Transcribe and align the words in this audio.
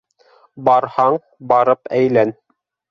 —Барһаң, 0.69 1.21
барып 1.53 1.95
әйлән. 2.01 2.37